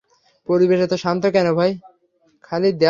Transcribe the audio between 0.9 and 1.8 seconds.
শান্ত কেনো ভাই?